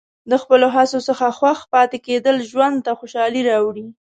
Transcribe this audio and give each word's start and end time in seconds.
د 0.29 0.33
خپلو 0.41 0.65
هڅو 0.75 0.99
څخه 1.07 1.25
خوښ 1.37 1.59
پاتې 1.73 1.97
کېدل 2.07 2.35
ژوند 2.49 2.77
ته 2.85 2.91
خوشحالي 2.99 3.41
راوړي. 3.49 3.87